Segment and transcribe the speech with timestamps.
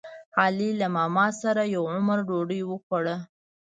[0.41, 3.17] علي له ماماسره یو عمر ډوډۍ وخوړه.